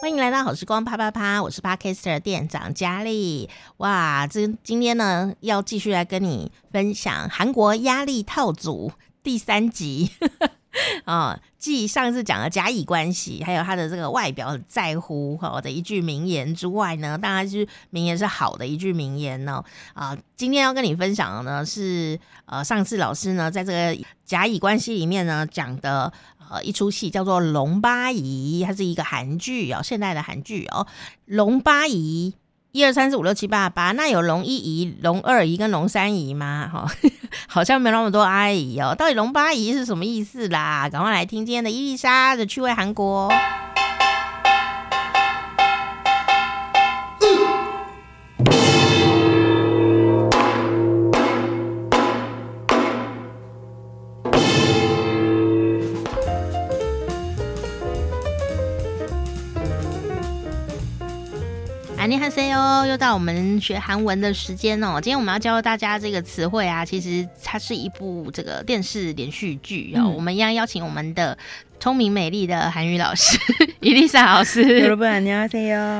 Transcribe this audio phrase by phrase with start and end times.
[0.00, 3.50] 欢迎来到好时光啪啪啪，我是 Podcaster 店长佳丽。
[3.78, 10.12] 哇，这今天呢要继续来跟你分享韩国压力套组第三集。
[11.04, 19.62] 啊， 继上次讲的甲乙关系，还有他的这个外表很在乎哈的一句名言之外呢，当然是名言是好的一句名言呢。
[19.94, 26.12] 啊，今天要跟你分享的呢是呃，上次老师呢在这个甲乙关系里面呢讲的
[26.50, 30.86] 呃一出戏叫做《龙八姨》，它是一个韩剧哦，现代的韩剧哦，
[31.24, 32.34] 《龙八姨》。
[32.72, 36.68] 一二三四五六七八八，那有龙一姨、龙二姨跟龙三姨吗？
[36.70, 36.86] 哈，
[37.46, 38.94] 好像没那么多阿姨哦。
[38.94, 40.88] 到底龙八姨是什么意思啦？
[40.90, 43.32] 赶快来听今天的伊丽莎的趣味韩国。
[62.06, 65.00] 安妮哈塞哦，又到我们学韩文的时间哦。
[65.02, 70.08] 今天我们要教大家这个词汇啊，其实它是一部这个电视连续剧哦。
[70.14, 71.36] 我们一样邀请我们的
[71.80, 73.36] 聪明美丽的韩语老师
[73.82, 74.62] 伊丽莎老师。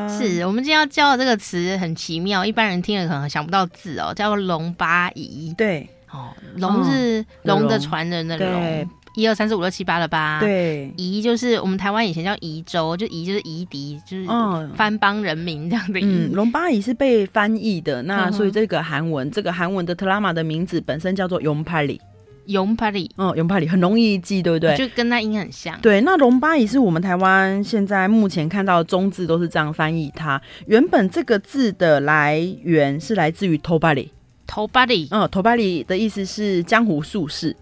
[0.09, 5.11] 是我们今天要教的这个词很奇妙，一般人听了可能想不到字哦，叫龙巴。
[5.59, 8.89] 对哦，龙是龙的传人的龙。
[9.17, 10.39] 一二三四五六七八了吧？
[10.41, 14.27] 对，夷就是我们台湾以前叫夷州，就夷就是夷狄，就是
[14.75, 15.99] 番邦人民这样的。
[16.03, 21.99] 嗯，龙巴夷是被翻译的，那所以这个韩文，这个韩文的特拉玛的名字本身叫做永帕里，
[22.45, 24.77] 永帕里，嗯，永帕里很容易记，对不对？
[24.77, 25.81] 就跟那音很像。
[25.81, 30.39] 对，那龙八姨是我们台湾现在目前看到的中字都是这样翻译它。
[30.67, 34.13] 原本这个字的来源是来自于头巴里，
[34.47, 37.57] 头巴里，嗯，头巴里的意思是江湖术士。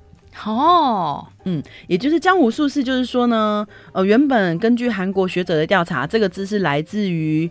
[0.45, 7.49] 哦，嗯，也就是江湖术士，就是说呢，呃，原本根据韩国学者的调查，这个字是来自于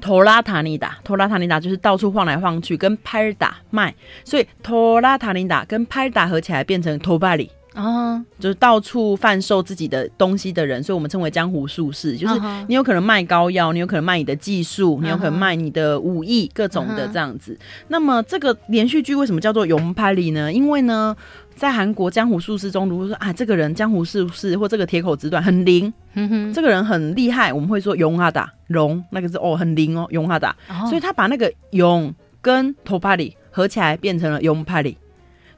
[0.00, 7.50] 托拉塔尼达，托拉塔尼达就是到处晃来晃去，跟拍打卖，所以托拉塔尼达跟拍打合起来变成托巴里。
[7.78, 8.24] 啊，uh huh.
[8.40, 12.16] 就是到处贩售自己的东西的人，所以我们称为江湖术士。
[12.16, 12.34] 就是
[12.66, 15.02] 你有可能卖膏药，你有可能卖你的技术，uh huh.
[15.02, 17.52] 你有可能卖你的武艺，各种的这样子。
[17.52, 17.84] Uh huh.
[17.88, 20.52] 那么这个连续剧为什么叫做永拍里呢？
[20.52, 21.16] 因为呢，
[21.54, 26.52] 在韩国江湖术士中，如果说啊，这个人江湖术士或这个铁口直断很灵，uh，huh.
[26.52, 30.88] 这个人很厉害，我们会说勇哈达龙，那个是哦很灵哦勇哈达，uh.
[30.88, 34.96] 所以他把那个勇跟头帕里合起来变成了永拍里。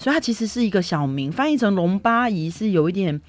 [0.01, 3.21] 所以它其实是一个小名，翻译成龙八姨是有一点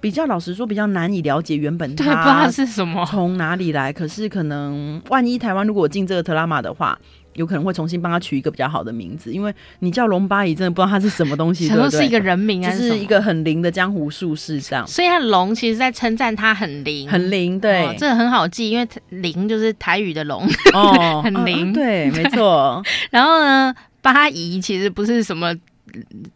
[0.00, 3.92] 比较老实说比较难以了解原本它，对，不知道是什么，从哪里来。
[3.92, 6.98] 可是可能万一台湾如果进这个特拉玛的话，
[7.34, 12.00] 有可能会重新帮他取一个比较好的名字，因为你叫龙八姨真的不知道他是什么东西， 对不对？
[12.00, 14.84] 是一个人名啊，是一个很灵的江湖术士这样。
[14.88, 22.82] 所以它龙其实在称赞他很灵，很灵，对，哦，这个很好记，因为灵就是台语的龙哦， 很灵，哦，对，没错。
[23.10, 25.54] 然后呢，八姨其实不是什么。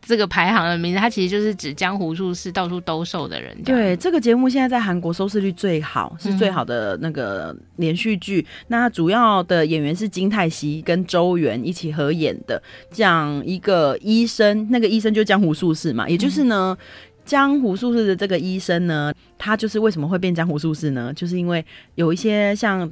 [0.01, 3.57] 这个排行的名字，它其实就是指江湖术士到处兜售的人。
[3.65, 8.41] 对，这个节目现在在韩国收视率最好，是最好的那个连续剧。
[8.41, 16.87] 嗯、那主要的演员是金泰熙跟周元一起合演的，讲一个医生，那个医生就是江湖术士嘛，也就是呢，嗯、
[17.25, 21.13] 江湖术士的这个医生呢，他就是为什么会变江湖术士呢？
[21.15, 21.65] 就是因为
[21.95, 22.91] 有一些像。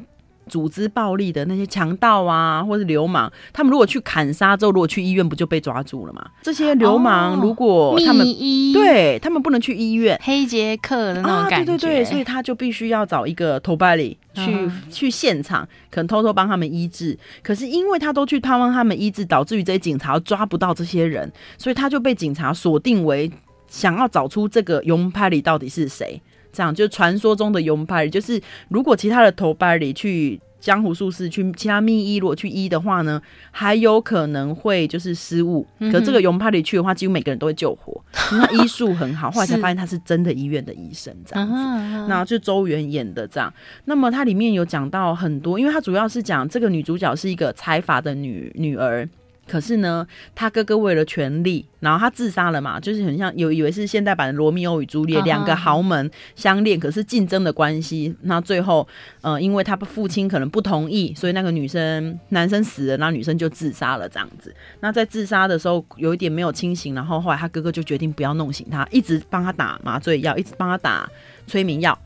[0.50, 6.26] 组织暴力的那些强盗啊，或是流氓，他们如果去砍杀之后，如果去医院，不就被抓住了吗？
[6.42, 17.16] 这些流氓如果他们、哦、对他们不能去医院，黑杰克的那种感觉，啊、对对对，所以他就必须要找一个头巴里去、嗯、去现场，可能偷偷帮他们医治。
[17.42, 23.30] 可是因为他都去帮他们医治，导致于这些警察抓不到这些人，所以他就被警察锁定为
[23.68, 26.20] 想要找出这个勇巴里到底是谁。
[26.52, 35.66] 这样就传说中的勇巴里，就是如果其他的头巴里去江湖术士去其他秘医，如果去医的话呢，还有可能会就是失误。
[35.78, 37.98] 可是这个勇巴里去的话，几乎每个人都会救活，
[38.32, 39.30] 因为他医术很好。
[39.30, 41.54] 后来才发现他是真的医院的医生，这样子。
[42.08, 43.50] 那就周元演的这样。
[43.86, 49.08] 那么它里面有讲到很多，因为它主要是讲这个女主角是一个财阀的女女儿。
[49.50, 58.86] 可是呢，他哥哥为了权力，然后他自杀了嘛，就是很像有以为是现代版的罗密欧与朱丽叶，两个豪门相恋，可是竞争的关系，那最后，
[59.22, 64.54] 呃，因为他父亲可能不同意，所以那个女生男生死了，那女生就自杀了这样子。
[64.78, 71.10] 那在自杀的时候有一点没有清醒，然后后来他哥哥就决定不要弄醒他，一直帮他打麻醉药，一直帮他打
[71.48, 71.98] 催眠药。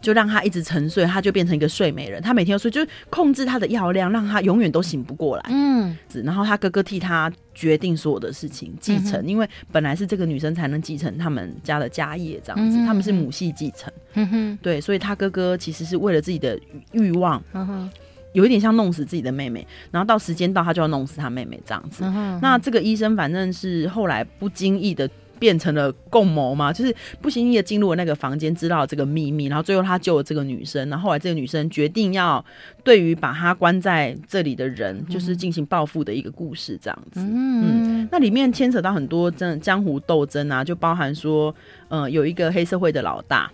[0.00, 2.22] 就让他一直沉睡，他就变成一个睡美人。
[2.22, 5.42] 他每天都睡，就控制他的药量，让他永远都醒不过来。
[5.48, 13.92] 嗯，然后他哥哥替他决定所有的事情，继承，嗯、因为本来是这个女生才能继承他们家的家业，这样子，嗯、他们是母系继承。
[14.14, 16.58] 嗯哼，对，所以他哥哥其实是为了自己的
[16.92, 17.90] 欲望，嗯哼，
[18.32, 22.04] 有一点像弄死自己的妹妹，然后到时间到，他就要弄死他妹妹这样子。
[22.04, 25.08] 嗯，那这个医生反正是后来不经意的。
[25.38, 32.44] 变成了共谋嘛，就是不经意的进入了那个房间，知道了这个秘密，然后最后他救了这个女生，然后后来这个女生决定要
[32.82, 37.20] 对于把他关在这里的人，就是进行报复的一个故事，这样子。
[37.20, 41.54] 嗯，嗯，那里面牵扯到很多真的江湖斗争啊，就包含说，
[41.88, 43.50] 嗯、呃，有一个黑社会的老大。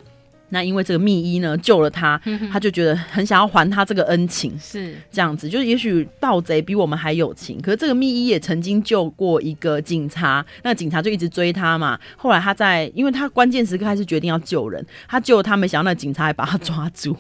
[0.53, 2.21] 那因为这个密医呢救了他，
[2.53, 5.49] 他就觉得很想要还他这个恩情，是这样子。
[5.49, 11.99] 就是也许盗贼比我们还有情，可是这个密医也曾经救过一个警察，那警察就一直追他嘛。
[12.19, 17.17] 后来他在，因为他关键时刻还是决定要救人，他救了他，没想到那警察还把他抓住。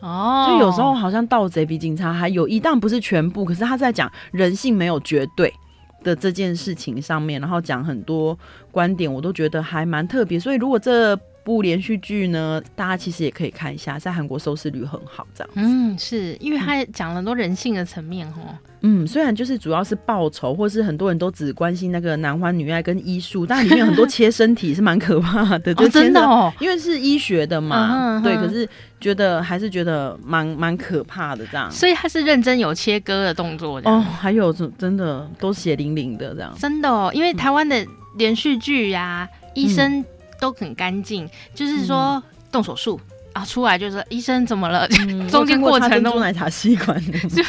[0.00, 3.44] 哦，就有时候好像盗贼比警察还有一，但不是全部。
[3.44, 5.52] 可是他在讲人性没有绝对
[6.04, 8.38] 的这件事情上面，然后讲很多
[8.70, 10.38] 观点，我都觉得还蛮特别。
[10.38, 15.60] 所以如果这部连续剧呢，大家其实也可以看一下，在韩国收视率很好，这样子。
[15.60, 18.56] 嗯，是因为他讲了很多人性的层面哦。
[18.86, 28.36] 嗯，虽然就是主要是报仇，或是很多人都只关心那个男欢女爱跟医术，但里面有很多切身体是蛮可怕的，就、 哦、真的哦，因为是医学的嘛，嗯、哼哼对。
[28.36, 28.68] 可是
[29.00, 31.70] 觉得还是觉得蛮蛮可怕的这样。
[31.70, 36.54] 所以他是认真有切割的动作哦，还有真的都血淋淋的这样。
[36.58, 37.86] 真的哦，因为台湾的
[38.16, 40.04] 连续剧呀，嗯、医生。
[40.44, 44.86] 都很干净，就是说动手术、嗯、啊，出来就是医生怎么了？
[45.08, 47.42] 嗯、中间过程中奶茶吸管 就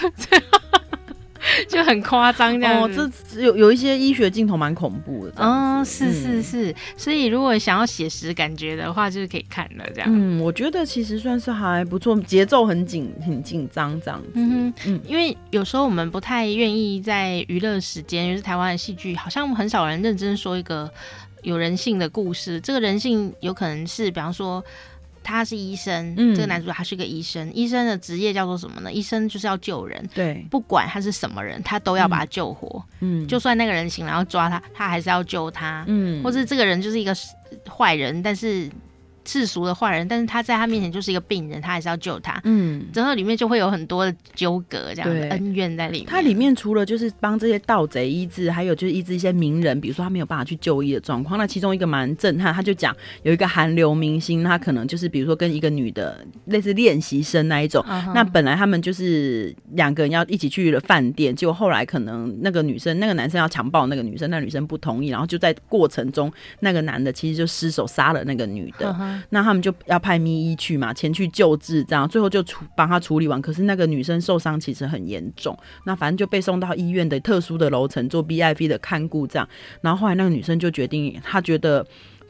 [1.70, 2.90] 就很夸张这样哦，
[3.30, 5.34] 这有有一些医学镜头蛮恐怖的。
[5.38, 10.10] 嗯，是是是，嗯、所以如果想要写实感觉的话，就是可以看了这样。
[10.10, 14.30] 嗯，我觉得其实算是还不错，节奏很紧很紧张这样子。
[14.36, 20.90] 嗯哼嗯，因为有时候我们不太愿意在娱乐时间，就是台湾的戏剧，好像很少人认真说一个。
[21.46, 24.64] 有人性的故事，这个人性有可能是，比方说
[25.24, 28.92] 他是医生，嗯、这个男主角他是个医生，医生的职业叫做什么呢？
[28.92, 37.16] 医生就是要救人，对，不管他是什么人，他都要把他救活，嗯，就算那个人醒来要抓他，他还是要救他，嗯，或是这个人就是一个
[37.70, 38.70] 坏人，但是。
[39.26, 42.40] 世俗的坏人，但是他在他面前就是一个病人，他还是要救他。
[42.44, 46.08] 嗯，然后里面就会有很多的纠葛，这样的恩怨在里面。
[46.08, 51.38] 它里面除了就是帮这些盗贼医治，还有就是医治一些名人，比如说他没有办法去就医的状况。
[51.38, 57.84] 那其中一个蛮震撼，他就讲有一个韩流明星，他可能就是比如说跟一个女的类似练习生那一种。
[57.88, 58.14] Uh huh.
[58.14, 68.88] 那本来他们就是两个人要一起去了饭店，结果后来可能那个女生那个男生要强暴那个女生，那女生不同意，然后就在过程中那个男的其实就失手杀了那个女的。
[68.88, 69.15] Uh huh.
[69.30, 73.42] 那他们就要派咪医去嘛，前去救治，这样最后就处帮他处理完。
[73.42, 79.48] 可是那个女生受伤其实很严重，那反正就被送到医院的特殊的楼层做 VIP 的看顾，这样。
[79.82, 81.86] 然后后来那个女生就决定，她觉得。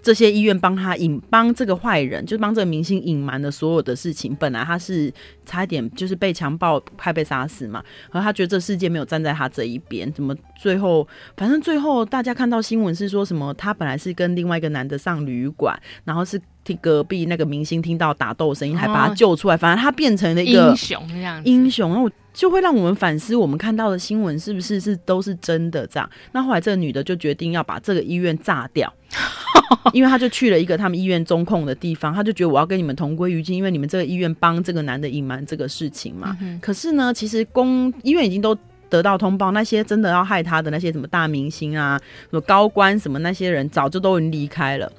[0.05, 4.35] 这些医院帮他隐帮这个坏人，就帮这个明星隐瞒了所有的事情。
[4.35, 5.11] 本来他是
[5.47, 7.83] 差一点就是被强暴，快被杀死嘛。
[8.11, 13.51] 然后他觉得这世界没有站在他这一边，怎么最后反正最后大家看到新闻是说什么？
[13.55, 19.55] 他本来是跟另外一个男的上旅馆，然后是听隔壁那个明星听到打斗声音，还把他救出来。
[19.55, 26.09] 反正他变成了一个英雄这样英雄，然后就会让我们反思，我们看到的新闻是不是是都是真的这样？
[26.33, 28.91] 那后来这个女的就决定要把这个医院炸掉。
[29.93, 36.35] 因为他就去了一个他们医院中控的地方，他就觉得我要跟你们同归于尽，因为你们这个医院帮这个男的隐瞒这个事情嘛。
[36.41, 38.55] 嗯、可是呢，其实公医院已经都
[38.89, 44.91] 得到通报，那些真的要害他的那些什么大明星啊、什么高官什么那些人，早就都已经离开了。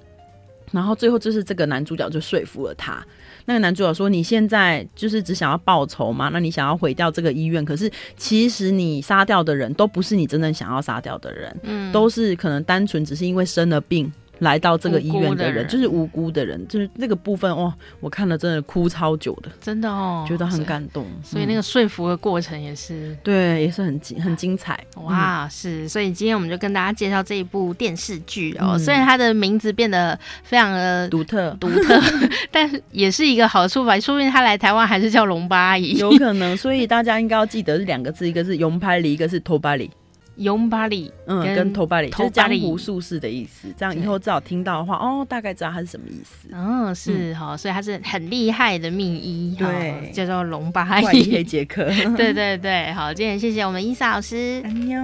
[0.72, 3.04] 然后最后就是这个男主角就说服了他。
[3.44, 6.30] 那个男主角说：“你现在就是只想要报仇吗？
[6.32, 7.64] 那你想要毁掉这个医院？
[7.64, 21.06] 可是其实你杀掉的人都不是你真正想要杀掉的人，嗯，都是可能单纯只是因为生了病。”来到这个医院的人，的人就是无辜的人，就是那个部分哦，我看了真的哭超久的，真的哦，觉得很感动。
[21.22, 24.78] 所以，那个说服的过程也是对，也是很精很精彩。
[24.96, 28.72] 哇，是，所以今天我们就跟大家介绍这一部电视剧哦。
[28.72, 32.00] 嗯、虽然它的名字变得非常的独特独特，
[32.50, 33.98] 但是也是一个好处吧。
[33.98, 36.56] 说不定他来台湾还是叫龙巴阿姨，有可能。
[36.56, 39.90] 所以大家应该要记得是两个字，一个是永拍里，一个是托巴里。
[40.36, 43.68] 永巴里，嗯，跟头巴里就是江湖术士的意思。
[43.76, 46.48] 这样以后至少听到的话，哦，大概知道它是什么意思。
[46.52, 51.84] 嗯，是哈，所以他是很厉害的秘医，对，叫做龙巴里黑杰克。
[52.16, 54.60] 对对对，好，今天谢谢我们伊莎老师。
[54.64, 55.00] 安妞，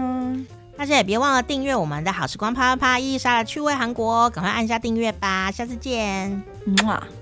[0.76, 6.30] 大家也别忘了订阅我们的好时光啪啪啪伊莎的趣味韩国，赶快按下订阅吧，下次见。
[6.66, 7.21] 嗯